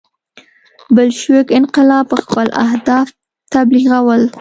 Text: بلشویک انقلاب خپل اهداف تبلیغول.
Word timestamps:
بلشویک 0.95 1.47
انقلاب 1.59 2.07
خپل 2.23 2.47
اهداف 2.65 3.07
تبلیغول. 3.53 4.21